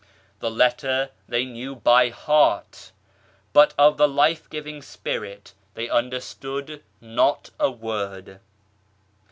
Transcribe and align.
The 0.39 0.49
letter 0.49 1.11
they 1.29 1.45
knew 1.45 1.75
by 1.75 2.09
heart, 2.09 2.91
but 3.53 3.75
of 3.77 3.97
the 3.97 4.07
life 4.07 4.49
giving 4.49 4.81
Spirit 4.81 5.53
they 5.75 5.89
understood 5.89 6.81
not 6.99 7.51
a 7.59 7.69
word. 7.69 8.39